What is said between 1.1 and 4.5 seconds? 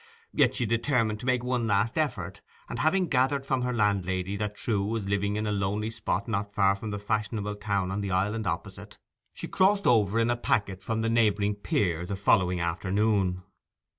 to make a last effort; and having gathered from her landlady